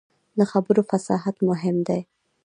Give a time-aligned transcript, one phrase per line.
[0.37, 2.01] د خبرو فصاحت مهم دی